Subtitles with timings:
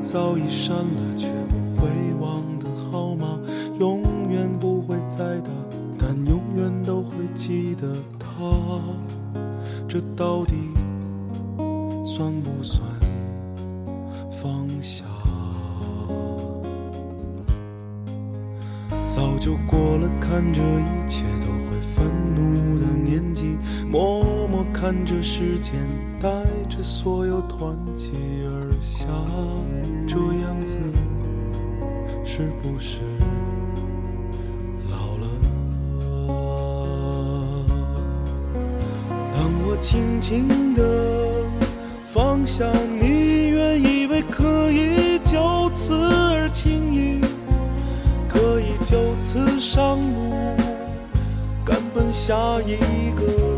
[0.00, 1.88] 早已删了却不会
[2.20, 3.38] 忘的号码，
[3.78, 5.50] 永远不会再打，
[5.98, 8.28] 但永远都会记得他。
[9.88, 10.54] 这到底
[12.04, 12.82] 算不算
[14.30, 15.04] 放下？
[19.10, 22.86] 早就过了看着一切都会愤怒的，
[24.80, 25.74] 看着时间
[26.22, 26.28] 带
[26.68, 28.12] 着所有团结
[28.46, 29.08] 而下，
[30.06, 30.78] 这样子
[32.24, 33.00] 是不是
[34.88, 35.26] 老了？
[39.32, 41.44] 当我轻轻地
[42.00, 42.64] 放下
[43.00, 47.20] 你，原以为可以就此而轻易。
[48.28, 50.30] 可以就此上路，
[51.64, 52.76] 赶奔下一
[53.16, 53.57] 个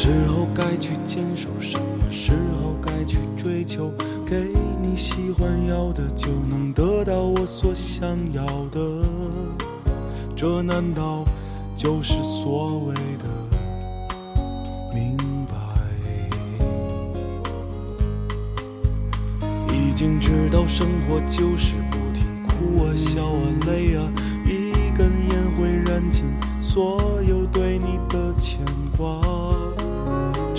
[0.00, 1.48] 时候该去坚守？
[1.60, 2.30] 什么时
[2.62, 3.92] 候该去追求？
[4.24, 4.46] 给
[4.80, 8.78] 你喜欢要的，就能得到我所想要的。
[10.36, 11.24] 这难道
[11.74, 13.24] 就是所谓的
[14.94, 15.56] 明白？
[19.74, 24.12] 已经知道生活就是不停哭啊、笑啊、累啊，
[24.46, 26.22] 一根烟会燃尽
[26.60, 27.17] 所有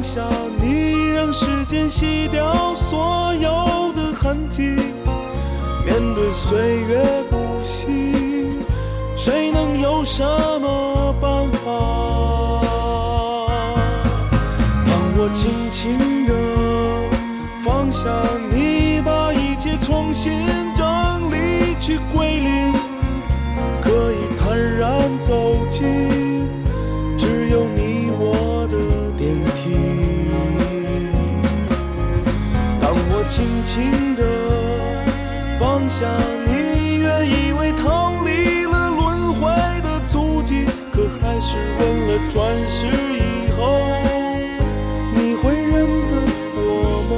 [0.00, 0.26] 放下
[0.58, 4.62] 你，让时间洗掉所有的痕迹，
[5.84, 8.48] 面对岁月不息，
[9.18, 10.24] 谁能有什
[10.58, 11.70] 么办法？
[14.86, 16.32] 当我轻轻地
[17.62, 18.08] 放下
[18.50, 20.32] 你，把一切重新
[33.62, 34.22] 轻轻地
[35.58, 36.06] 放下
[36.46, 39.40] 你，原以为逃离了轮回
[39.82, 42.40] 的足迹，可还是问了转
[42.70, 43.60] 世以后，
[45.14, 45.72] 你会认
[46.08, 46.12] 得
[46.56, 46.58] 我
[47.10, 47.12] 吗？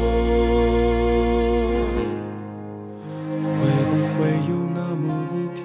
[3.60, 5.04] 会不会有那么
[5.34, 5.62] 一天，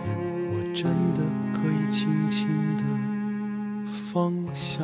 [0.52, 1.18] 我真的
[1.54, 2.84] 可以轻轻地
[3.88, 4.84] 放下？